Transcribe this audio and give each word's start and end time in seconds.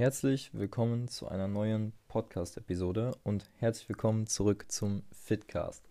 Herzlich 0.00 0.48
willkommen 0.54 1.08
zu 1.08 1.28
einer 1.28 1.46
neuen 1.46 1.92
Podcast-Episode 2.08 3.14
und 3.22 3.50
herzlich 3.58 3.86
willkommen 3.90 4.26
zurück 4.26 4.64
zum 4.72 5.02
Fitcast. 5.12 5.86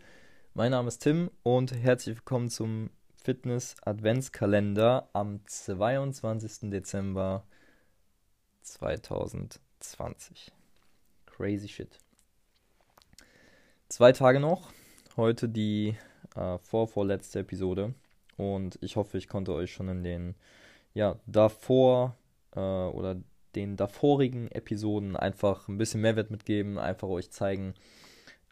Mein 0.56 0.72
Name 0.72 0.88
ist 0.88 1.04
Tim 1.04 1.30
und 1.44 1.76
herzlich 1.76 2.16
willkommen 2.16 2.50
zum 2.50 2.90
Fitness-Adventskalender 3.24 5.10
am 5.14 5.42
22. 5.46 6.72
Dezember 6.72 7.44
2020. 8.64 10.54
Crazy 11.28 11.68
shit. 11.68 12.00
Zwei 13.90 14.12
Tage 14.12 14.40
noch. 14.40 14.72
Heute 15.18 15.48
die 15.48 15.96
äh, 16.36 16.58
vorvorletzte 16.58 17.42
Episode. 17.42 17.94
Und 18.38 18.80
ich 18.82 18.96
hoffe, 18.96 19.20
ich 19.20 19.28
konnte 19.28 19.54
euch 19.54 19.72
schon 19.72 19.88
in 19.88 20.04
den 20.04 20.36
ja, 20.96 21.20
davor 21.28 22.18
äh, 22.56 22.60
oder 22.60 23.18
den 23.56 23.78
davorigen 23.78 24.50
Episoden 24.52 25.16
einfach 25.16 25.68
ein 25.68 25.78
bisschen 25.78 26.02
Mehrwert 26.02 26.32
mitgeben, 26.32 26.78
einfach 26.78 27.08
euch 27.08 27.32
zeigen, 27.32 27.74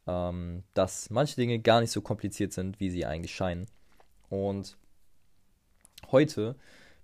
ähm, 0.08 0.64
dass 0.74 1.10
manche 1.10 1.36
Dinge 1.36 1.60
gar 1.60 1.82
nicht 1.82 1.92
so 1.92 2.02
kompliziert 2.02 2.54
sind, 2.54 2.80
wie 2.80 2.90
sie 2.90 3.06
eigentlich 3.06 3.36
scheinen. 3.36 3.68
Und 4.30 4.78
heute 6.12 6.56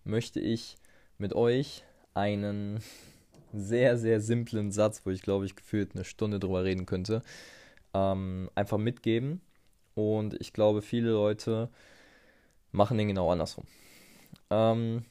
möchte 0.03 0.39
ich 0.39 0.77
mit 1.17 1.33
euch 1.33 1.83
einen 2.13 2.81
sehr, 3.53 3.97
sehr 3.97 4.19
simplen 4.21 4.71
Satz, 4.71 5.05
wo 5.05 5.11
ich 5.11 5.21
glaube 5.21 5.45
ich 5.45 5.55
gefühlt 5.55 5.95
eine 5.95 6.05
Stunde 6.05 6.39
drüber 6.39 6.63
reden 6.63 6.85
könnte, 6.85 7.21
ähm, 7.93 8.49
einfach 8.55 8.77
mitgeben. 8.77 9.41
Und 9.95 10.39
ich 10.41 10.53
glaube, 10.53 10.81
viele 10.81 11.11
Leute 11.11 11.69
machen 12.71 12.97
den 12.97 13.09
genau 13.09 13.31
andersrum. 13.31 13.65
Ähm, 14.49 15.05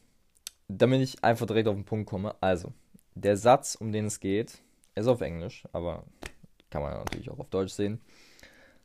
damit 0.78 1.00
ich 1.00 1.22
einfach 1.22 1.46
direkt 1.46 1.68
auf 1.68 1.74
den 1.74 1.84
Punkt 1.84 2.08
komme. 2.08 2.34
Also, 2.40 2.72
der 3.14 3.36
Satz, 3.36 3.74
um 3.74 3.92
den 3.92 4.06
es 4.06 4.20
geht, 4.20 4.58
ist 4.95 5.06
auf 5.06 5.20
Englisch, 5.20 5.64
aber 5.72 6.04
kann 6.70 6.82
man 6.82 6.95
natürlich 6.95 7.30
auch 7.30 7.38
auf 7.38 7.51
Deutsch 7.51 7.73
sehen. 7.73 8.01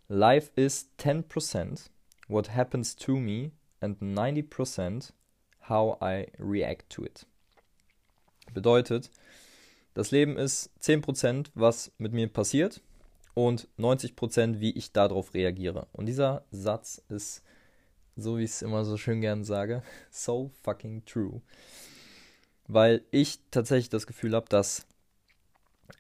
Life 0.07 0.51
is 0.55 0.89
10% 0.99 1.89
what 2.27 2.53
happens 2.55 2.95
to 2.95 3.15
me 3.15 3.51
and 3.79 4.01
90% 4.01 5.11
how 5.69 5.97
I 6.01 6.27
react 6.39 6.89
to 6.91 7.05
it. 7.05 7.25
Bedeutet, 8.53 9.09
das 9.93 10.11
Leben 10.11 10.37
ist 10.37 10.71
10%, 10.81 11.47
was 11.55 11.91
mit 11.97 12.13
mir 12.13 12.27
passiert 12.27 12.81
und 13.33 13.67
90%, 13.77 14.59
wie 14.59 14.71
ich 14.71 14.91
darauf 14.91 15.33
reagiere. 15.33 15.87
Und 15.91 16.05
dieser 16.05 16.45
Satz 16.51 17.01
ist, 17.09 17.43
so 18.17 18.37
wie 18.37 18.43
ich 18.43 18.51
es 18.51 18.61
immer 18.61 18.83
so 18.83 18.97
schön 18.97 19.21
gern 19.21 19.43
sage, 19.43 19.83
so 20.11 20.51
fucking 20.63 21.05
true. 21.05 21.41
Weil 22.67 23.03
ich 23.11 23.39
tatsächlich 23.51 23.89
das 23.89 24.07
Gefühl 24.07 24.35
habe, 24.35 24.47
dass 24.49 24.85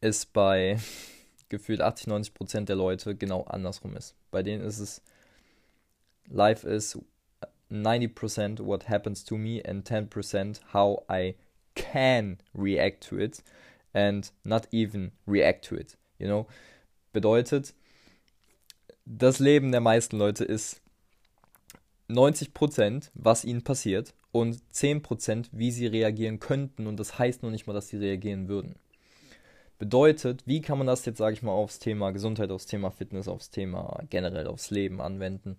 es 0.01 0.25
bei 0.25 0.79
gefühlt 1.49 1.81
80, 1.81 2.07
90% 2.07 2.65
der 2.65 2.75
Leute 2.75 3.15
genau 3.15 3.43
andersrum 3.43 3.95
ist. 3.95 4.15
Bei 4.31 4.43
denen 4.43 4.63
ist 4.63 4.79
es 4.79 5.01
Life 6.29 6.67
is 6.67 6.99
90% 7.71 8.65
what 8.65 8.89
happens 8.89 9.23
to 9.23 9.37
me 9.37 9.61
and 9.65 9.89
10% 9.89 10.59
how 10.73 11.03
I 11.09 11.35
can 11.75 12.37
react 12.53 13.07
to 13.09 13.17
it 13.17 13.43
and 13.93 14.31
not 14.43 14.67
even 14.71 15.11
react 15.25 15.65
to 15.65 15.75
it. 15.75 15.97
You 16.17 16.27
know? 16.27 16.47
Bedeutet, 17.13 17.73
das 19.05 19.39
Leben 19.39 19.71
der 19.71 19.81
meisten 19.81 20.17
Leute 20.17 20.43
ist 20.43 20.81
90%, 22.09 23.09
was 23.13 23.43
ihnen 23.43 23.63
passiert 23.63 24.13
und 24.31 24.61
10%, 24.73 25.49
wie 25.51 25.71
sie 25.71 25.87
reagieren 25.87 26.39
könnten. 26.39 26.87
Und 26.87 26.97
das 26.97 27.19
heißt 27.19 27.43
noch 27.43 27.51
nicht 27.51 27.67
mal, 27.67 27.73
dass 27.73 27.89
sie 27.89 27.97
reagieren 27.97 28.47
würden. 28.47 28.75
Bedeutet, 29.79 30.43
wie 30.45 30.61
kann 30.61 30.77
man 30.77 30.87
das 30.87 31.05
jetzt, 31.05 31.19
sage 31.19 31.33
ich 31.33 31.43
mal, 31.43 31.51
aufs 31.51 31.79
Thema 31.79 32.11
Gesundheit, 32.11 32.49
aufs 32.49 32.65
Thema 32.65 32.89
Fitness, 32.89 33.27
aufs 33.27 33.51
Thema 33.51 34.03
generell 34.09 34.47
aufs 34.47 34.71
Leben 34.71 35.01
anwenden? 35.01 35.57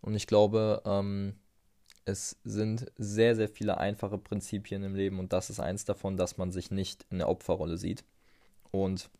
Und 0.00 0.14
ich 0.14 0.26
glaube, 0.26 0.82
ähm, 0.84 1.34
es 2.04 2.36
sind 2.42 2.90
sehr, 2.96 3.36
sehr 3.36 3.48
viele 3.48 3.78
einfache 3.78 4.18
Prinzipien 4.18 4.82
im 4.82 4.94
Leben 4.94 5.18
und 5.18 5.32
das 5.32 5.50
ist 5.50 5.60
eins 5.60 5.84
davon, 5.84 6.16
dass 6.16 6.38
man 6.38 6.50
sich 6.50 6.70
nicht 6.70 7.06
in 7.10 7.18
der 7.18 7.28
Opferrolle 7.28 7.76
sieht. 7.76 8.02
Und 8.72 9.10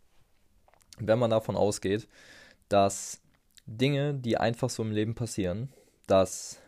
wenn 0.98 1.18
man 1.18 1.30
davon 1.30 1.54
ausgeht, 1.54 2.08
dass 2.68 3.20
Dinge, 3.66 4.14
die 4.14 4.38
einfach 4.38 4.70
so 4.70 4.82
im 4.82 4.92
Leben 4.92 5.14
passieren, 5.14 5.68
dass 6.08 6.60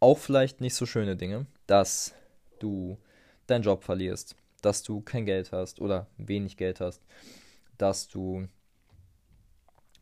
auch 0.00 0.18
vielleicht 0.18 0.60
nicht 0.60 0.74
so 0.74 0.86
schöne 0.86 1.16
Dinge, 1.16 1.46
dass 1.66 2.14
du 2.58 2.98
deinen 3.46 3.62
Job 3.62 3.84
verlierst, 3.84 4.36
dass 4.62 4.82
du 4.82 5.00
kein 5.02 5.26
Geld 5.26 5.52
hast 5.52 5.80
oder 5.80 6.08
wenig 6.16 6.56
Geld 6.56 6.80
hast, 6.80 7.02
dass 7.78 8.08
du 8.08 8.48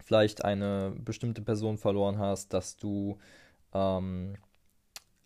vielleicht 0.04 0.44
eine 0.44 0.94
bestimmte 0.96 1.42
Person 1.42 1.76
verloren 1.76 2.18
hast, 2.18 2.54
dass 2.54 2.76
du 2.76 3.18
ähm, 3.74 4.36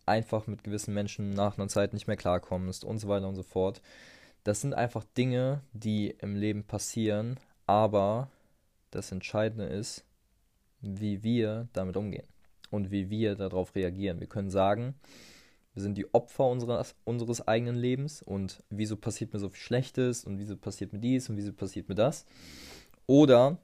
einfach 0.07 0.47
mit 0.47 0.65
gewissen 0.65 0.95
Menschen 0.95 1.31
nach 1.31 1.59
einer 1.59 1.69
Zeit 1.69 1.93
nicht 1.93 2.07
mehr 2.07 2.17
klarkommst 2.17 2.85
und 2.85 2.99
so 2.99 3.09
weiter 3.09 3.29
und 3.29 3.35
so 3.35 3.43
fort. 3.43 3.83
Das 4.45 4.61
sind 4.61 4.75
einfach 4.75 5.05
Dinge, 5.17 5.61
die 5.73 6.11
im 6.21 6.37
Leben 6.37 6.65
passieren, 6.65 7.39
aber 7.67 8.31
das 8.91 9.13
Entscheidende 9.13 9.67
ist, 9.67 10.05
wie 10.81 11.23
wir 11.23 11.69
damit 11.73 11.97
umgehen 11.97 12.27
und 12.71 12.91
wie 12.91 13.11
wir 13.11 13.35
darauf 13.35 13.75
reagieren. 13.75 14.21
Wir 14.21 14.27
können 14.27 14.51
sagen, 14.51 14.95
wir 15.75 15.83
sind 15.83 15.99
die 15.99 16.13
Opfer 16.15 16.49
unseres, 16.49 16.95
unseres 17.05 17.47
eigenen 17.47 17.77
Lebens 17.77 18.23
und 18.23 18.63
wieso 18.71 18.97
passiert 18.97 19.33
mir 19.33 19.39
so 19.39 19.51
viel 19.51 19.61
Schlechtes 19.61 20.25
und 20.25 20.39
wieso 20.39 20.57
passiert 20.57 20.93
mir 20.93 21.01
dies 21.01 21.29
und 21.29 21.37
wieso 21.37 21.53
passiert 21.53 21.89
mir 21.89 21.95
das. 21.95 22.25
Oder 23.07 23.59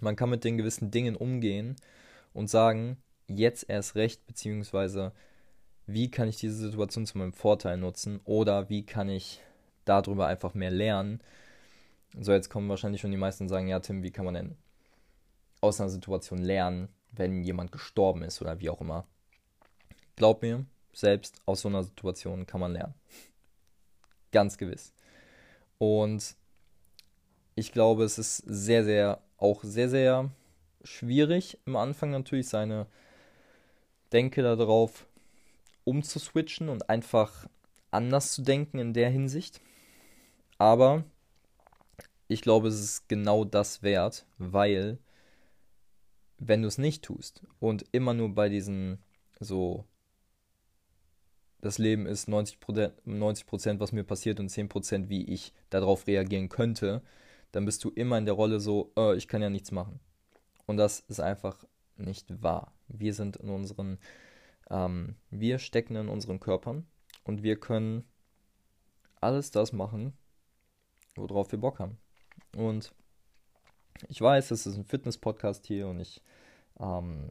man 0.00 0.16
kann 0.16 0.30
mit 0.30 0.44
den 0.44 0.56
gewissen 0.56 0.90
Dingen 0.90 1.14
umgehen 1.14 1.76
und 2.32 2.48
sagen, 2.48 2.96
jetzt 3.28 3.68
erst 3.68 3.96
recht, 3.96 4.26
beziehungsweise 4.26 5.12
wie 5.86 6.10
kann 6.10 6.28
ich 6.28 6.36
diese 6.38 6.56
Situation 6.56 7.06
zu 7.06 7.18
meinem 7.18 7.32
Vorteil 7.32 7.76
nutzen 7.76 8.20
oder 8.24 8.68
wie 8.70 8.86
kann 8.86 9.08
ich 9.08 9.40
darüber 9.84 10.26
einfach 10.26 10.54
mehr 10.54 10.70
lernen. 10.70 11.20
So, 12.18 12.32
jetzt 12.32 12.48
kommen 12.48 12.68
wahrscheinlich 12.68 13.00
schon 13.00 13.10
die 13.10 13.16
meisten 13.16 13.44
und 13.44 13.48
sagen, 13.48 13.68
ja, 13.68 13.80
Tim, 13.80 14.02
wie 14.02 14.10
kann 14.10 14.24
man 14.24 14.34
denn 14.34 14.56
aus 15.60 15.80
einer 15.80 15.90
Situation 15.90 16.38
lernen, 16.38 16.88
wenn 17.16 17.42
jemand 17.42 17.72
gestorben 17.72 18.22
ist 18.22 18.40
oder 18.40 18.60
wie 18.60 18.70
auch 18.70 18.80
immer. 18.80 19.06
Glaub 20.16 20.42
mir, 20.42 20.64
selbst 20.92 21.40
aus 21.46 21.62
so 21.62 21.68
einer 21.68 21.82
Situation 21.82 22.46
kann 22.46 22.60
man 22.60 22.72
lernen. 22.72 22.94
Ganz 24.32 24.58
gewiss. 24.58 24.92
Und 25.78 26.36
ich 27.54 27.72
glaube, 27.72 28.04
es 28.04 28.18
ist 28.18 28.38
sehr, 28.38 28.84
sehr, 28.84 29.20
auch 29.38 29.62
sehr, 29.62 29.88
sehr 29.88 30.30
schwierig 30.82 31.58
im 31.66 31.76
Anfang 31.76 32.10
natürlich 32.10 32.48
seine 32.48 32.86
Denke 34.12 34.42
darauf 34.42 35.06
umzuswitchen 35.84 36.68
und 36.68 36.88
einfach 36.88 37.46
anders 37.90 38.32
zu 38.32 38.42
denken 38.42 38.78
in 38.78 38.92
der 38.92 39.10
Hinsicht. 39.10 39.60
Aber 40.58 41.04
ich 42.28 42.42
glaube, 42.42 42.68
es 42.68 42.80
ist 42.80 43.08
genau 43.08 43.44
das 43.44 43.82
wert, 43.82 44.24
weil 44.38 44.98
wenn 46.46 46.62
du 46.62 46.68
es 46.68 46.78
nicht 46.78 47.02
tust 47.02 47.42
und 47.58 47.84
immer 47.92 48.14
nur 48.14 48.34
bei 48.34 48.48
diesen 48.48 48.98
so, 49.40 49.84
das 51.60 51.78
Leben 51.78 52.06
ist 52.06 52.28
90%, 52.28 52.92
90 53.04 53.80
was 53.80 53.92
mir 53.92 54.04
passiert 54.04 54.40
und 54.40 54.50
10%, 54.50 55.08
wie 55.08 55.24
ich 55.24 55.54
darauf 55.70 56.06
reagieren 56.06 56.48
könnte, 56.48 57.02
dann 57.52 57.64
bist 57.64 57.82
du 57.84 57.90
immer 57.90 58.18
in 58.18 58.26
der 58.26 58.34
Rolle 58.34 58.60
so, 58.60 58.92
äh, 58.96 59.16
ich 59.16 59.28
kann 59.28 59.40
ja 59.40 59.48
nichts 59.48 59.70
machen. 59.70 60.00
Und 60.66 60.76
das 60.76 61.00
ist 61.00 61.20
einfach 61.20 61.64
nicht 61.96 62.42
wahr. 62.42 62.72
Wir 62.88 63.14
sind 63.14 63.36
in 63.36 63.48
unseren, 63.48 63.98
ähm, 64.70 65.16
wir 65.30 65.58
stecken 65.58 65.96
in 65.96 66.08
unseren 66.08 66.40
Körpern 66.40 66.86
und 67.24 67.42
wir 67.42 67.58
können 67.58 68.04
alles 69.20 69.50
das 69.50 69.72
machen, 69.72 70.12
worauf 71.14 71.52
wir 71.52 71.58
Bock 71.60 71.78
haben. 71.78 71.98
Und 72.56 72.92
ich 74.08 74.20
weiß, 74.20 74.50
es 74.50 74.66
ist 74.66 74.76
ein 74.76 74.84
Fitness-Podcast 74.84 75.66
hier 75.66 75.88
und 75.88 76.00
ich, 76.00 76.20
ähm, 76.80 77.30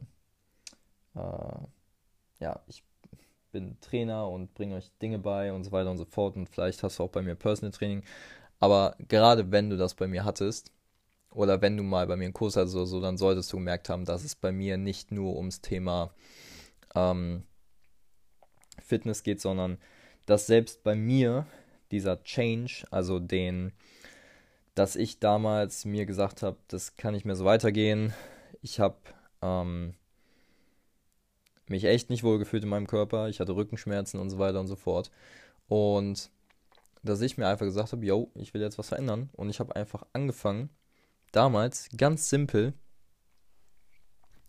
äh, 1.14 1.20
ja, 2.40 2.60
ich 2.66 2.82
bin 3.52 3.78
Trainer 3.80 4.28
und 4.28 4.54
bringe 4.54 4.76
euch 4.76 4.90
Dinge 5.00 5.18
bei 5.18 5.52
und 5.52 5.64
so 5.64 5.72
weiter 5.72 5.90
und 5.90 5.98
so 5.98 6.04
fort. 6.04 6.36
Und 6.36 6.48
vielleicht 6.48 6.82
hast 6.82 6.98
du 6.98 7.04
auch 7.04 7.10
bei 7.10 7.22
mir 7.22 7.34
Personal 7.34 7.72
Training. 7.72 8.02
Aber 8.60 8.96
gerade 9.08 9.50
wenn 9.52 9.70
du 9.70 9.76
das 9.76 9.94
bei 9.94 10.06
mir 10.06 10.24
hattest, 10.24 10.70
oder 11.30 11.60
wenn 11.60 11.76
du 11.76 11.82
mal 11.82 12.06
bei 12.06 12.16
mir 12.16 12.24
einen 12.24 12.32
Kurs 12.32 12.56
hast 12.56 12.74
oder 12.74 12.86
so, 12.86 13.00
dann 13.00 13.18
solltest 13.18 13.52
du 13.52 13.56
gemerkt 13.56 13.88
haben, 13.88 14.04
dass 14.04 14.24
es 14.24 14.36
bei 14.36 14.52
mir 14.52 14.76
nicht 14.76 15.10
nur 15.10 15.36
ums 15.36 15.60
Thema 15.60 16.10
ähm, 16.94 17.42
Fitness 18.78 19.22
geht, 19.22 19.40
sondern 19.40 19.78
dass 20.26 20.46
selbst 20.46 20.84
bei 20.84 20.94
mir 20.94 21.46
dieser 21.90 22.22
Change, 22.22 22.84
also 22.90 23.18
den 23.18 23.72
dass 24.74 24.96
ich 24.96 25.20
damals 25.20 25.84
mir 25.84 26.04
gesagt 26.04 26.42
habe, 26.42 26.56
das 26.68 26.96
kann 26.96 27.14
nicht 27.14 27.24
mehr 27.24 27.36
so 27.36 27.44
weitergehen. 27.44 28.12
Ich 28.60 28.80
habe 28.80 28.96
ähm, 29.44 29.94
mich 31.68 31.84
echt 31.84 32.10
nicht 32.10 32.24
wohl 32.24 32.38
gefühlt 32.38 32.62
in 32.62 32.68
meinem 32.68 32.86
Körper. 32.86 33.28
Ich 33.28 33.40
hatte 33.40 33.54
Rückenschmerzen 33.54 34.18
und 34.20 34.30
so 34.30 34.38
weiter 34.38 34.60
und 34.60 34.66
so 34.66 34.76
fort. 34.76 35.10
Und 35.68 36.30
dass 37.02 37.20
ich 37.20 37.36
mir 37.36 37.46
einfach 37.46 37.66
gesagt 37.66 37.92
habe, 37.92 38.04
yo, 38.04 38.30
ich 38.34 38.54
will 38.54 38.62
jetzt 38.62 38.78
was 38.78 38.88
verändern. 38.88 39.28
Und 39.32 39.50
ich 39.50 39.60
habe 39.60 39.76
einfach 39.76 40.04
angefangen, 40.12 40.70
damals 41.32 41.88
ganz 41.96 42.28
simpel, 42.28 42.72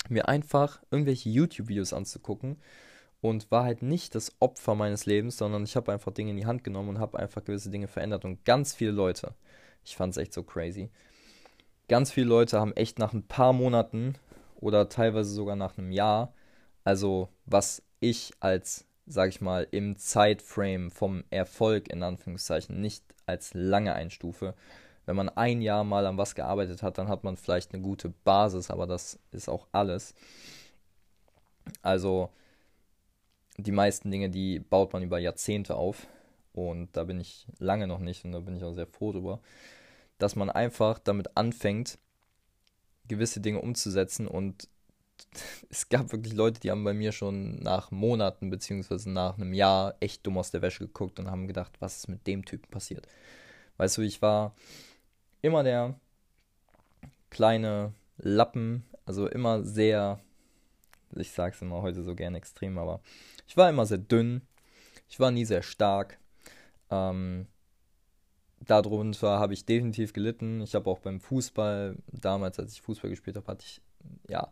mir 0.08 0.28
einfach 0.28 0.82
irgendwelche 0.92 1.30
YouTube-Videos 1.30 1.94
anzugucken 1.94 2.58
und 3.22 3.50
war 3.50 3.64
halt 3.64 3.82
nicht 3.82 4.14
das 4.14 4.32
Opfer 4.40 4.76
meines 4.76 5.06
Lebens, 5.06 5.38
sondern 5.38 5.64
ich 5.64 5.76
habe 5.76 5.92
einfach 5.92 6.12
Dinge 6.12 6.32
in 6.32 6.38
die 6.38 6.46
Hand 6.46 6.64
genommen 6.64 6.90
und 6.90 7.00
habe 7.00 7.18
einfach 7.18 7.44
gewisse 7.44 7.72
Dinge 7.72 7.88
verändert. 7.88 8.24
Und 8.24 8.46
ganz 8.46 8.76
viele 8.76 8.92
Leute, 8.92 9.34
ich 9.84 9.96
fand 9.96 10.12
es 10.12 10.18
echt 10.18 10.34
so 10.34 10.44
crazy, 10.44 10.92
ganz 11.88 12.12
viele 12.12 12.28
Leute 12.28 12.60
haben 12.60 12.74
echt 12.74 13.00
nach 13.00 13.14
ein 13.14 13.28
paar 13.28 13.54
Monaten 13.54 14.16
oder 14.56 14.90
teilweise 14.90 15.32
sogar 15.32 15.56
nach 15.56 15.78
einem 15.78 15.92
Jahr, 15.92 16.34
also 16.84 17.30
was 17.46 17.84
ich 18.00 18.34
als, 18.40 18.86
sag 19.06 19.30
ich 19.30 19.42
mal, 19.42 19.68
im 19.72 19.98
Zeitframe 19.98 20.92
vom 20.92 21.24
Erfolg 21.30 21.90
in 21.90 22.04
Anführungszeichen 22.04 22.80
nicht 22.80 23.04
als 23.26 23.54
lange 23.54 23.94
einstufe. 23.94 24.54
Wenn 25.06 25.16
man 25.16 25.30
ein 25.30 25.62
Jahr 25.62 25.84
mal 25.84 26.06
an 26.06 26.18
was 26.18 26.36
gearbeitet 26.36 26.82
hat, 26.82 26.98
dann 26.98 27.08
hat 27.08 27.24
man 27.24 27.38
vielleicht 27.38 27.74
eine 27.74 27.84
gute 27.84 28.10
Basis, 28.10 28.72
aber 28.72 28.88
das 28.88 29.20
ist 29.32 29.50
auch 29.50 29.68
alles. 29.72 30.16
Also 31.82 32.30
die 33.58 33.72
meisten 33.72 34.12
Dinge, 34.12 34.30
die 34.30 34.60
baut 34.60 34.94
man 34.94 35.04
über 35.04 35.20
Jahrzehnte 35.20 35.76
auf. 35.76 36.08
Und 36.54 36.96
da 36.96 37.04
bin 37.04 37.20
ich 37.20 37.48
lange 37.60 37.88
noch 37.88 38.00
nicht 38.00 38.24
und 38.26 38.32
da 38.32 38.40
bin 38.40 38.56
ich 38.56 38.64
auch 38.64 38.74
sehr 38.74 38.88
froh 38.88 39.12
drüber, 39.12 39.42
dass 40.18 40.36
man 40.36 40.50
einfach 40.50 41.00
damit 41.00 41.36
anfängt, 41.36 42.00
gewisse 43.08 43.40
Dinge 43.40 43.62
umzusetzen. 43.62 44.28
Und 44.28 44.68
es 45.70 45.90
gab 45.90 46.12
wirklich 46.12 46.34
Leute, 46.34 46.60
die 46.60 46.72
haben 46.72 46.84
bei 46.84 46.94
mir 46.94 47.12
schon 47.12 47.60
nach 47.60 47.92
Monaten 47.92 48.50
beziehungsweise 48.50 49.10
nach 49.10 49.38
einem 49.38 49.54
Jahr 49.54 49.96
echt 50.00 50.26
dumm 50.26 50.38
aus 50.38 50.52
der 50.52 50.62
Wäsche 50.62 50.86
geguckt 50.86 51.20
und 51.20 51.30
haben 51.30 51.48
gedacht, 51.48 51.74
was 51.80 51.98
ist 51.98 52.08
mit 52.08 52.26
dem 52.28 52.46
Typen 52.46 52.70
passiert. 52.70 53.08
Weißt 53.78 53.98
du, 53.98 54.02
ich 54.02 54.22
war 54.22 54.56
immer 55.42 55.64
der 55.64 56.00
kleine 57.30 57.94
Lappen, 58.18 58.86
also 59.06 59.28
immer 59.28 59.64
sehr, 59.64 60.20
ich 61.16 61.32
sag's 61.32 61.62
immer 61.62 61.82
heute 61.82 62.04
so 62.04 62.16
gern 62.16 62.36
extrem, 62.36 62.78
aber 62.78 63.02
ich 63.48 63.58
war 63.58 63.70
immer 63.70 63.86
sehr 63.86 63.98
dünn, 63.98 64.42
ich 65.10 65.20
war 65.20 65.32
nie 65.32 65.46
sehr 65.46 65.62
stark. 65.62 66.18
Ähm, 66.90 67.48
darunter 68.66 69.40
habe 69.40 69.54
ich 69.54 69.66
definitiv 69.66 70.14
gelitten. 70.14 70.62
Ich 70.62 70.76
habe 70.76 70.90
auch 70.90 71.00
beim 71.00 71.20
Fußball, 71.20 71.98
damals, 72.12 72.60
als 72.60 72.74
ich 72.74 72.82
Fußball 72.82 73.10
gespielt 73.10 73.38
habe, 73.38 73.48
hatte 73.48 73.66
ich 73.66 73.82
ja 74.28 74.52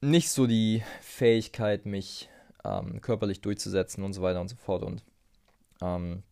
nicht 0.00 0.30
so 0.30 0.46
die 0.46 0.82
Fähigkeit, 1.00 1.86
mich 1.86 2.28
ähm, 2.64 3.00
körperlich 3.00 3.40
durchzusetzen 3.40 4.04
und 4.04 4.12
so 4.12 4.22
weiter 4.22 4.40
und 4.40 4.48
so 4.48 4.56
fort. 4.56 4.82
Und 4.82 5.04
ähm, 5.80 6.22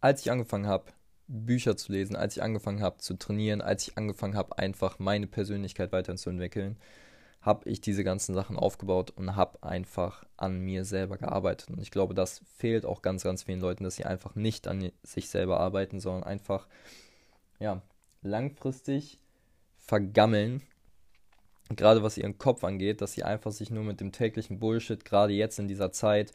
als 0.00 0.20
ich 0.20 0.30
angefangen 0.30 0.66
habe, 0.66 0.92
Bücher 1.28 1.76
zu 1.76 1.92
lesen, 1.92 2.16
als 2.16 2.36
ich 2.36 2.42
angefangen 2.42 2.82
habe 2.82 2.98
zu 2.98 3.14
trainieren, 3.14 3.62
als 3.62 3.88
ich 3.88 3.96
angefangen 3.96 4.36
habe, 4.36 4.58
einfach 4.58 4.98
meine 4.98 5.26
Persönlichkeit 5.26 5.92
weiterzuentwickeln, 5.92 6.76
habe 7.42 7.68
ich 7.68 7.80
diese 7.80 8.04
ganzen 8.04 8.34
Sachen 8.34 8.56
aufgebaut 8.56 9.10
und 9.10 9.34
habe 9.34 9.62
einfach 9.62 10.24
an 10.36 10.60
mir 10.60 10.84
selber 10.84 11.18
gearbeitet. 11.18 11.70
Und 11.70 11.82
ich 11.82 11.90
glaube, 11.90 12.14
das 12.14 12.40
fehlt 12.56 12.86
auch 12.86 13.02
ganz, 13.02 13.24
ganz 13.24 13.42
vielen 13.42 13.60
Leuten, 13.60 13.82
dass 13.82 13.96
sie 13.96 14.04
einfach 14.04 14.36
nicht 14.36 14.68
an 14.68 14.92
sich 15.02 15.28
selber 15.28 15.58
arbeiten, 15.58 15.98
sondern 15.98 16.22
einfach, 16.22 16.68
ja, 17.58 17.82
langfristig 18.22 19.18
vergammeln. 19.76 20.62
Gerade 21.74 22.04
was 22.04 22.16
ihren 22.16 22.38
Kopf 22.38 22.62
angeht, 22.62 23.00
dass 23.00 23.12
sie 23.12 23.24
einfach 23.24 23.50
sich 23.50 23.70
nur 23.70 23.82
mit 23.82 24.00
dem 24.00 24.12
täglichen 24.12 24.60
Bullshit, 24.60 25.04
gerade 25.04 25.32
jetzt 25.32 25.58
in 25.58 25.66
dieser 25.66 25.90
Zeit, 25.90 26.32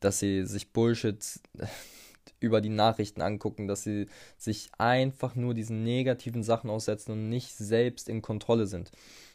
dass 0.00 0.18
sie 0.18 0.44
sich 0.44 0.72
Bullshit 0.72 1.40
über 2.40 2.60
die 2.60 2.68
Nachrichten 2.68 3.22
angucken, 3.22 3.68
dass 3.68 3.84
sie 3.84 4.06
sich 4.36 4.70
einfach 4.76 5.34
nur 5.34 5.54
diesen 5.54 5.82
negativen 5.82 6.42
Sachen 6.42 6.68
aussetzen 6.68 7.12
und 7.12 7.28
nicht 7.30 7.54
selbst 7.54 8.08
in 8.10 8.20
Kontrolle 8.20 8.66
sind. 8.66 8.90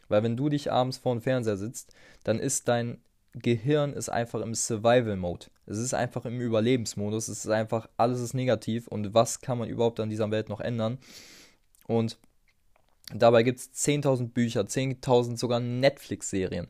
Weil 0.07 0.23
wenn 0.23 0.37
du 0.37 0.49
dich 0.49 0.71
abends 0.71 0.97
vor 0.97 1.13
dem 1.13 1.21
Fernseher 1.21 1.57
sitzt, 1.57 1.93
dann 2.23 2.39
ist 2.39 2.67
dein 2.67 3.01
Gehirn 3.41 3.93
ist 3.93 4.09
einfach 4.09 4.41
im 4.41 4.55
Survival-Mode. 4.55 5.47
Es 5.65 5.77
ist 5.77 5.93
einfach 5.93 6.25
im 6.25 6.39
Überlebensmodus. 6.39 7.27
Es 7.27 7.45
ist 7.45 7.51
einfach, 7.51 7.87
alles 7.97 8.19
ist 8.19 8.33
negativ 8.33 8.87
und 8.87 9.13
was 9.13 9.41
kann 9.41 9.57
man 9.57 9.69
überhaupt 9.69 9.99
an 9.99 10.09
dieser 10.09 10.31
Welt 10.31 10.49
noch 10.49 10.59
ändern? 10.59 10.97
Und 11.87 12.17
dabei 13.13 13.43
gibt 13.43 13.59
es 13.59 13.73
10.000 13.73 14.29
Bücher, 14.29 14.61
10.000 14.61 15.37
sogar 15.37 15.59
Netflix-Serien, 15.59 16.67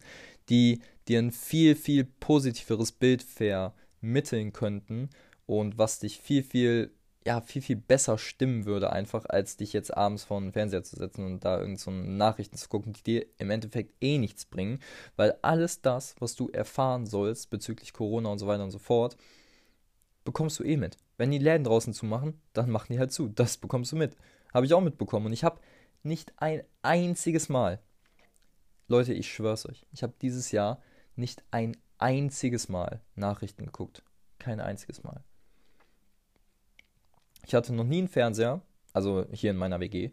die 0.50 0.82
dir 1.08 1.20
ein 1.20 1.32
viel, 1.32 1.76
viel 1.76 2.04
positiveres 2.04 2.92
Bild 2.92 3.24
vermitteln 3.24 4.54
könnten 4.54 5.10
und 5.46 5.78
was 5.78 6.00
dich 6.00 6.20
viel, 6.20 6.44
viel 6.44 6.92
ja, 7.28 7.42
viel, 7.42 7.62
viel 7.62 7.76
besser 7.76 8.18
stimmen 8.18 8.66
würde, 8.66 8.94
einfach, 8.94 9.26
als 9.28 9.58
dich 9.58 9.74
jetzt 9.74 9.96
abends 9.96 10.24
vor 10.24 10.40
den 10.40 10.54
Fernseher 10.54 10.84
zu 10.84 10.96
setzen 10.96 11.26
und 11.26 11.44
da 11.44 11.60
irgend 11.60 11.78
so 11.78 11.92
Nachrichten 11.92 12.56
zu 12.56 12.70
gucken, 12.70 12.94
die 12.94 13.04
dir 13.04 13.26
im 13.38 13.50
Endeffekt 13.50 13.94
eh 14.00 14.18
nichts 14.18 14.46
bringen, 14.46 14.80
weil 15.18 15.38
alles 15.42 15.82
das, 15.82 16.16
was 16.20 16.36
du 16.36 16.48
erfahren 16.48 17.06
sollst 17.06 17.50
bezüglich 17.50 17.92
Corona 17.92 18.30
und 18.30 18.40
so 18.40 18.48
weiter 18.48 18.64
und 18.64 18.72
so 18.72 18.80
fort, 18.80 19.18
bekommst 20.24 20.58
du 20.60 20.64
eh 20.64 20.78
mit. 20.78 20.96
Wenn 21.18 21.30
die 21.32 21.38
Läden 21.38 21.66
draußen 21.66 21.94
zumachen, 21.94 22.42
dann 22.54 22.70
machen 22.70 22.94
die 22.94 23.00
halt 23.00 23.12
zu. 23.12 23.28
Das 23.28 23.58
bekommst 23.58 23.92
du 23.92 23.98
mit. 23.98 24.16
Habe 24.54 24.66
ich 24.66 24.74
auch 24.74 24.80
mitbekommen. 24.80 25.26
Und 25.26 25.34
ich 25.34 25.44
habe 25.44 25.60
nicht 26.04 26.32
ein 26.38 26.64
einziges 26.82 27.50
Mal, 27.50 27.82
Leute, 28.88 29.14
ich 29.14 29.30
schwör's 29.30 29.66
euch, 29.66 29.86
ich 29.92 30.02
habe 30.02 30.14
dieses 30.22 30.54
Jahr 30.54 30.82
nicht 31.18 31.44
ein 31.52 31.76
einziges 31.98 32.70
Mal 32.70 33.02
Nachrichten 33.16 33.66
geguckt. 33.66 34.02
Kein 34.40 34.62
einziges 34.62 35.04
Mal. 35.04 35.26
Ich 37.48 37.56
hatte 37.56 37.74
noch 37.74 37.86
nie 37.86 38.00
einen 38.00 38.10
Fernseher, 38.10 38.60
also 38.92 39.26
hier 39.32 39.52
in 39.52 39.58
meiner 39.58 39.80
WG, 39.80 40.12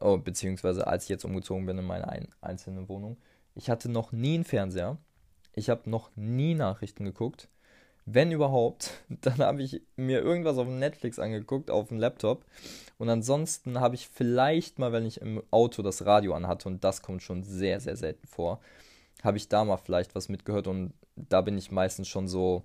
oh, 0.00 0.18
beziehungsweise 0.18 0.86
als 0.86 1.04
ich 1.04 1.08
jetzt 1.08 1.24
umgezogen 1.24 1.64
bin 1.64 1.78
in 1.78 1.84
meine 1.84 2.08
ein, 2.08 2.28
einzelne 2.40 2.88
Wohnung. 2.88 3.16
Ich 3.54 3.70
hatte 3.70 3.88
noch 3.88 4.10
nie 4.10 4.34
einen 4.34 4.44
Fernseher. 4.44 4.98
Ich 5.54 5.70
habe 5.70 5.88
noch 5.88 6.10
nie 6.16 6.54
Nachrichten 6.54 7.04
geguckt. 7.04 7.48
Wenn 8.04 8.32
überhaupt, 8.32 8.90
dann 9.08 9.38
habe 9.38 9.62
ich 9.62 9.80
mir 9.94 10.20
irgendwas 10.22 10.58
auf 10.58 10.66
Netflix 10.66 11.20
angeguckt, 11.20 11.70
auf 11.70 11.88
dem 11.88 11.98
Laptop. 11.98 12.44
Und 12.98 13.10
ansonsten 13.10 13.78
habe 13.78 13.94
ich 13.94 14.08
vielleicht 14.08 14.80
mal, 14.80 14.92
wenn 14.92 15.06
ich 15.06 15.20
im 15.20 15.44
Auto 15.52 15.82
das 15.82 16.04
Radio 16.04 16.34
anhatte, 16.34 16.68
und 16.68 16.82
das 16.82 17.00
kommt 17.00 17.22
schon 17.22 17.44
sehr, 17.44 17.78
sehr 17.78 17.96
selten 17.96 18.26
vor, 18.26 18.60
habe 19.22 19.36
ich 19.36 19.48
da 19.48 19.64
mal 19.64 19.76
vielleicht 19.76 20.16
was 20.16 20.28
mitgehört. 20.28 20.66
Und 20.66 20.94
da 21.14 21.42
bin 21.42 21.56
ich 21.56 21.70
meistens 21.70 22.08
schon 22.08 22.26
so, 22.26 22.64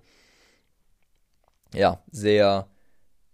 ja, 1.72 2.02
sehr 2.10 2.66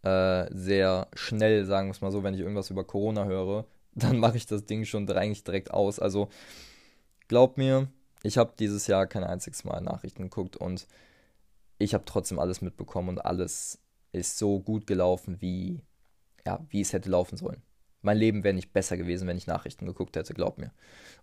äh, 0.08 0.48
sehr 0.54 1.08
schnell, 1.14 1.64
sagen 1.64 1.88
wir 1.88 1.92
es 1.92 2.00
mal 2.00 2.10
so, 2.10 2.22
wenn 2.22 2.34
ich 2.34 2.40
irgendwas 2.40 2.70
über 2.70 2.84
Corona 2.84 3.24
höre, 3.24 3.66
dann 3.94 4.18
mache 4.18 4.36
ich 4.36 4.46
das 4.46 4.64
Ding 4.64 4.84
schon 4.84 5.08
eigentlich 5.10 5.44
direkt 5.44 5.70
aus. 5.72 5.98
Also 5.98 6.28
glaub 7.28 7.58
mir, 7.58 7.88
ich 8.22 8.38
habe 8.38 8.52
dieses 8.58 8.86
Jahr 8.86 9.06
kein 9.06 9.24
einziges 9.24 9.64
Mal 9.64 9.80
Nachrichten 9.80 10.22
geguckt 10.24 10.56
und 10.56 10.86
ich 11.78 11.94
habe 11.94 12.04
trotzdem 12.04 12.38
alles 12.38 12.60
mitbekommen 12.60 13.10
und 13.10 13.24
alles 13.24 13.80
ist 14.12 14.38
so 14.38 14.60
gut 14.60 14.86
gelaufen, 14.86 15.40
wie, 15.40 15.82
ja, 16.46 16.64
wie 16.70 16.80
es 16.80 16.92
hätte 16.92 17.10
laufen 17.10 17.36
sollen. 17.36 17.62
Mein 18.02 18.16
Leben 18.16 18.44
wäre 18.44 18.54
nicht 18.54 18.72
besser 18.72 18.96
gewesen, 18.96 19.28
wenn 19.28 19.36
ich 19.36 19.46
Nachrichten 19.46 19.86
geguckt 19.86 20.16
hätte, 20.16 20.34
glaub 20.34 20.58
mir. 20.58 20.72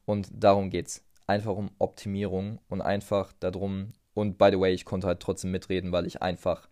Und 0.06 0.30
darum 0.32 0.70
geht's. 0.70 1.04
Einfach 1.28 1.56
um 1.56 1.72
Optimierung 1.80 2.60
und 2.70 2.82
einfach 2.82 3.34
darum, 3.40 3.94
und 4.14 4.38
by 4.38 4.50
the 4.52 4.60
way, 4.60 4.74
ich 4.74 4.86
konnte 4.86 5.08
halt 5.08 5.20
trotzdem 5.20 5.50
mitreden, 5.50 5.92
weil 5.92 6.06
ich 6.06 6.22
einfach, 6.22 6.70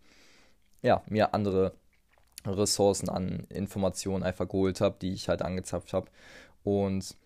ja, 0.80 1.02
mir 1.08 1.34
andere 1.34 1.74
Ressourcen 2.46 3.08
an 3.08 3.46
Informationen 3.48 4.22
einfach 4.22 4.48
geholt 4.48 4.80
habe, 4.80 4.96
die 5.00 5.12
ich 5.12 5.28
halt 5.28 5.42
angezapft 5.42 5.92
habe. 5.92 6.10
Und 6.62 7.16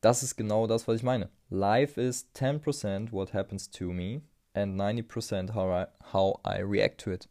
das 0.00 0.22
ist 0.22 0.36
genau 0.36 0.66
das, 0.66 0.86
was 0.86 0.96
ich 0.96 1.02
meine. 1.02 1.30
Life 1.48 2.00
is 2.00 2.28
10% 2.34 3.12
what 3.12 3.32
happens 3.32 3.70
to 3.70 3.86
me 3.86 4.22
and 4.54 4.78
90% 4.80 5.54
how 5.54 5.86
I, 5.86 6.12
how 6.12 6.40
I 6.46 6.62
react 6.62 7.00
to 7.02 7.10
it. 7.10 7.28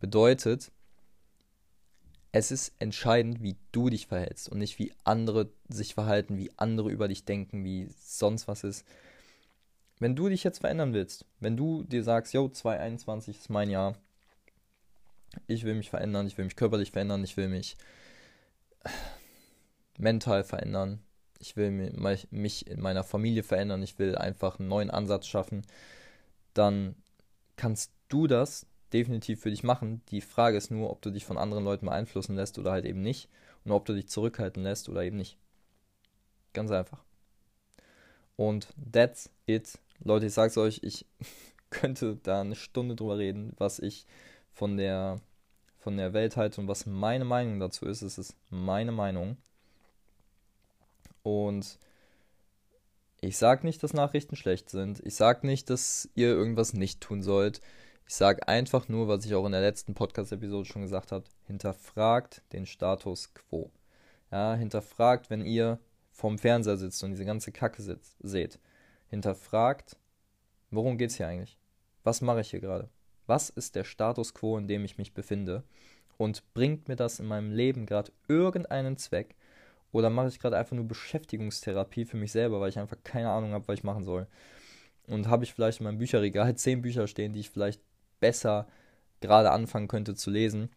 Bedeutet, 0.00 0.70
es 2.32 2.50
ist 2.50 2.74
entscheidend, 2.78 3.42
wie 3.42 3.56
du 3.72 3.88
dich 3.88 4.08
verhältst 4.08 4.48
und 4.48 4.58
nicht 4.58 4.78
wie 4.78 4.92
andere 5.04 5.50
sich 5.68 5.94
verhalten, 5.94 6.36
wie 6.36 6.50
andere 6.56 6.90
über 6.90 7.08
dich 7.08 7.24
denken, 7.24 7.64
wie 7.64 7.88
sonst 7.98 8.46
was 8.46 8.62
ist. 8.62 8.84
Wenn 9.98 10.14
du 10.14 10.28
dich 10.28 10.44
jetzt 10.44 10.58
verändern 10.58 10.92
willst, 10.92 11.24
wenn 11.40 11.56
du 11.56 11.82
dir 11.82 12.04
sagst, 12.04 12.34
yo, 12.34 12.48
2021 12.48 13.38
ist 13.38 13.48
mein 13.48 13.70
Jahr, 13.70 13.96
ich 15.46 15.64
will 15.64 15.74
mich 15.74 15.90
verändern, 15.90 16.26
ich 16.26 16.36
will 16.38 16.44
mich 16.44 16.56
körperlich 16.56 16.92
verändern, 16.92 17.24
ich 17.24 17.36
will 17.36 17.48
mich 17.48 17.76
mental 19.98 20.44
verändern, 20.44 21.00
ich 21.38 21.56
will 21.56 21.70
mich 22.30 22.66
in 22.66 22.80
meiner 22.80 23.04
Familie 23.04 23.42
verändern, 23.42 23.82
ich 23.82 23.98
will 23.98 24.16
einfach 24.16 24.58
einen 24.58 24.68
neuen 24.68 24.90
Ansatz 24.90 25.26
schaffen, 25.26 25.62
dann 26.54 26.96
kannst 27.56 27.92
du 28.08 28.26
das 28.26 28.66
definitiv 28.92 29.40
für 29.40 29.50
dich 29.50 29.62
machen. 29.62 30.02
Die 30.10 30.20
Frage 30.20 30.56
ist 30.56 30.70
nur, 30.70 30.90
ob 30.90 31.02
du 31.02 31.10
dich 31.10 31.24
von 31.24 31.38
anderen 31.38 31.64
Leuten 31.64 31.86
beeinflussen 31.86 32.36
lässt 32.36 32.58
oder 32.58 32.72
halt 32.72 32.84
eben 32.84 33.02
nicht 33.02 33.28
und 33.64 33.72
ob 33.72 33.84
du 33.84 33.94
dich 33.94 34.08
zurückhalten 34.08 34.62
lässt 34.62 34.88
oder 34.88 35.02
eben 35.02 35.16
nicht. 35.16 35.36
Ganz 36.52 36.70
einfach. 36.70 37.02
Und 38.36 38.68
that's 38.92 39.30
it. 39.46 39.78
Leute, 40.02 40.26
ich 40.26 40.34
sag's 40.34 40.56
euch, 40.56 40.80
ich 40.82 41.06
könnte 41.70 42.16
da 42.22 42.42
eine 42.42 42.54
Stunde 42.54 42.96
drüber 42.96 43.18
reden, 43.18 43.52
was 43.58 43.78
ich 43.78 44.06
von 44.56 44.78
der, 44.78 45.20
von 45.78 45.98
der 45.98 46.14
Welt 46.14 46.36
halte 46.36 46.62
und 46.62 46.66
was 46.66 46.86
meine 46.86 47.26
Meinung 47.26 47.60
dazu 47.60 47.84
ist. 47.84 48.00
Es 48.00 48.16
ist 48.16 48.34
meine 48.48 48.90
Meinung. 48.90 49.36
Und 51.22 51.78
ich 53.20 53.36
sage 53.36 53.66
nicht, 53.66 53.82
dass 53.82 53.92
Nachrichten 53.92 54.34
schlecht 54.34 54.70
sind. 54.70 55.04
Ich 55.04 55.14
sage 55.14 55.46
nicht, 55.46 55.68
dass 55.68 56.08
ihr 56.14 56.28
irgendwas 56.28 56.72
nicht 56.72 57.02
tun 57.02 57.22
sollt. 57.22 57.60
Ich 58.08 58.14
sage 58.14 58.48
einfach 58.48 58.88
nur, 58.88 59.08
was 59.08 59.26
ich 59.26 59.34
auch 59.34 59.44
in 59.44 59.52
der 59.52 59.60
letzten 59.60 59.92
Podcast-Episode 59.94 60.64
schon 60.64 60.82
gesagt 60.82 61.12
habe, 61.12 61.26
hinterfragt 61.46 62.40
den 62.52 62.64
Status 62.64 63.34
quo. 63.34 63.70
Ja, 64.30 64.54
hinterfragt, 64.54 65.28
wenn 65.28 65.44
ihr 65.44 65.78
vorm 66.12 66.38
Fernseher 66.38 66.78
sitzt 66.78 67.04
und 67.04 67.10
diese 67.10 67.26
ganze 67.26 67.52
Kacke 67.52 67.82
sitzt, 67.82 68.16
seht. 68.20 68.58
Hinterfragt, 69.10 69.96
worum 70.70 70.96
geht 70.96 71.10
es 71.10 71.16
hier 71.16 71.28
eigentlich? 71.28 71.58
Was 72.04 72.22
mache 72.22 72.40
ich 72.40 72.50
hier 72.50 72.60
gerade? 72.60 72.88
Was 73.26 73.50
ist 73.50 73.74
der 73.74 73.84
Status 73.84 74.34
quo, 74.34 74.56
in 74.56 74.68
dem 74.68 74.84
ich 74.84 74.98
mich 74.98 75.14
befinde? 75.14 75.64
Und 76.16 76.42
bringt 76.54 76.88
mir 76.88 76.96
das 76.96 77.20
in 77.20 77.26
meinem 77.26 77.52
Leben 77.52 77.86
gerade 77.86 78.12
irgendeinen 78.28 78.96
Zweck? 78.96 79.34
Oder 79.92 80.10
mache 80.10 80.28
ich 80.28 80.38
gerade 80.38 80.56
einfach 80.56 80.76
nur 80.76 80.86
Beschäftigungstherapie 80.86 82.04
für 82.04 82.16
mich 82.16 82.32
selber, 82.32 82.60
weil 82.60 82.68
ich 82.68 82.78
einfach 82.78 82.96
keine 83.04 83.30
Ahnung 83.30 83.52
habe, 83.52 83.66
was 83.68 83.78
ich 83.78 83.84
machen 83.84 84.04
soll? 84.04 84.26
Und 85.06 85.28
habe 85.28 85.44
ich 85.44 85.54
vielleicht 85.54 85.80
in 85.80 85.84
meinem 85.84 85.98
Bücherregal 85.98 86.54
zehn 86.56 86.82
Bücher 86.82 87.06
stehen, 87.06 87.32
die 87.32 87.40
ich 87.40 87.50
vielleicht 87.50 87.80
besser 88.20 88.66
gerade 89.20 89.50
anfangen 89.50 89.88
könnte 89.88 90.14
zu 90.14 90.30
lesen, 90.30 90.70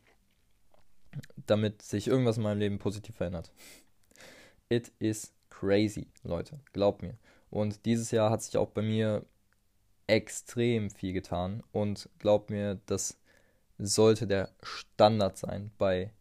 damit 1.36 1.82
sich 1.82 2.08
irgendwas 2.08 2.38
in 2.38 2.44
meinem 2.44 2.60
Leben 2.60 2.80
positiv 2.80 3.16
verändert. 3.16 3.52
It 4.70 4.92
is 5.00 5.34
crazy, 5.50 6.08
Leute, 6.24 6.60
glaubt 6.74 7.02
mir. 7.02 7.18
Und 7.50 7.86
dieses 7.86 8.12
Jahr 8.12 8.30
hat 8.30 8.42
sich 8.42 8.58
auch 8.58 8.70
bei 8.70 8.82
mir 8.82 9.26
extrem 10.10 10.90
viel 10.90 11.14
getan 11.14 11.62
und 11.72 12.10
glaubt 12.18 12.50
mir, 12.50 12.80
das 12.88 13.20
sollte 13.78 14.26
der 14.26 14.50
Standard 14.64 15.38
sein 15.38 15.72
bei, 15.78 16.12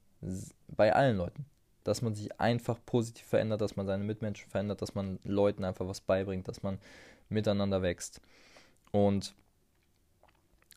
bei 0.68 0.94
allen 0.94 1.16
Leuten. 1.16 1.46
Dass 1.84 2.02
man 2.02 2.14
sich 2.14 2.38
einfach 2.38 2.78
positiv 2.84 3.26
verändert, 3.26 3.62
dass 3.62 3.76
man 3.76 3.86
seine 3.86 4.04
Mitmenschen 4.04 4.50
verändert, 4.50 4.82
dass 4.82 4.94
man 4.94 5.18
Leuten 5.24 5.64
einfach 5.64 5.88
was 5.88 6.02
beibringt, 6.02 6.46
dass 6.46 6.62
man 6.62 6.78
miteinander 7.30 7.80
wächst. 7.80 8.20
Und 8.92 9.34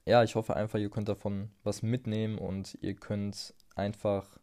ja, 0.06 0.24
ich 0.24 0.36
hoffe 0.36 0.56
einfach, 0.56 0.80
ihr 0.80 0.90
könnt 0.90 1.10
davon 1.10 1.52
was 1.64 1.82
mitnehmen 1.82 2.38
und 2.38 2.78
ihr 2.82 2.96
könnt 2.96 3.54
einfach 3.76 4.40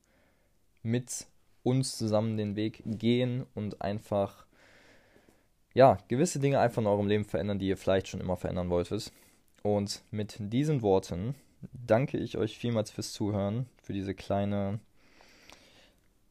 mit 0.83 1.27
uns 1.63 1.97
zusammen 1.97 2.37
den 2.37 2.55
Weg 2.55 2.83
gehen 2.85 3.47
und 3.55 3.81
einfach 3.81 4.47
ja, 5.75 5.99
gewisse 6.09 6.39
Dinge 6.39 6.61
einfach 6.61 6.83
in 6.83 6.89
eurem 6.89 7.07
Leben 7.07 7.25
verändern, 7.25 7.59
die 7.59 7.69
ihr 7.69 7.77
vielleicht 7.77 8.09
schon 8.09 8.21
immer 8.21 8.37
verändern 8.37 8.71
wolltet. 8.71 9.13
Und 9.63 10.03
mit 10.11 10.37
diesen 10.39 10.83
Worten 10.83 11.35
danke 11.73 12.19
ich 12.19 12.39
euch 12.39 12.59
vielmals 12.59 12.91
fürs 12.91 13.13
Zuhören, 13.13 13.67
für 13.83 13.93
diese 13.93 14.15
kleine 14.15 14.81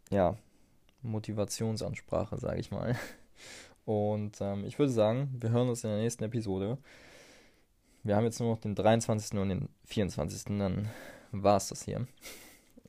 ja, 0.09 0.37
Motivationsansprache, 1.01 2.37
sage 2.37 2.59
ich 2.59 2.71
mal. 2.71 2.95
Und 3.85 4.41
ähm, 4.41 4.65
ich 4.65 4.79
würde 4.79 4.91
sagen, 4.91 5.33
wir 5.39 5.49
hören 5.51 5.69
uns 5.69 5.83
in 5.83 5.89
der 5.89 5.99
nächsten 5.99 6.23
Episode. 6.23 6.77
Wir 8.03 8.15
haben 8.15 8.25
jetzt 8.25 8.39
nur 8.39 8.49
noch 8.49 8.59
den 8.59 8.75
23. 8.75 9.39
und 9.39 9.49
den 9.49 9.69
24. 9.85 10.57
Dann 10.57 10.89
war 11.31 11.57
es 11.57 11.69
das 11.69 11.83
hier. 11.83 12.07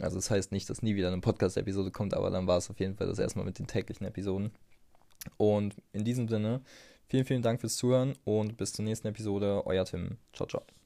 Also 0.01 0.17
das 0.17 0.31
heißt 0.31 0.53
nicht, 0.53 0.69
dass 0.71 0.83
nie 0.83 0.97
wieder 0.97 1.09
eine 1.09 1.21
Podcast-Episode 1.21 1.91
kommt, 1.91 2.15
aber 2.15 2.31
dann 2.31 2.47
war 2.47 2.57
es 2.57 2.71
auf 2.71 2.79
jeden 2.79 2.95
Fall 2.97 3.07
das 3.07 3.19
erstmal 3.19 3.45
mit 3.45 3.59
den 3.59 3.67
täglichen 3.67 4.07
Episoden. 4.07 4.53
Und 5.37 5.77
in 5.93 6.05
diesem 6.05 6.29
Sinne, 6.29 6.63
vielen, 7.07 7.25
vielen 7.25 7.43
Dank 7.43 7.61
fürs 7.61 7.77
Zuhören 7.77 8.15
und 8.25 8.57
bis 8.57 8.73
zur 8.73 8.85
nächsten 8.85 9.09
Episode. 9.09 9.67
Euer 9.67 9.85
Tim. 9.85 10.19
Ciao, 10.33 10.49
ciao. 10.49 10.78